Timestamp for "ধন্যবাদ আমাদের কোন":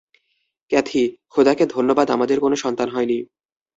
1.65-2.53